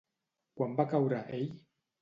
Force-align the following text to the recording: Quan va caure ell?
Quan 0.61 0.73
va 0.81 0.87
caure 0.95 1.23
ell? 1.39 1.47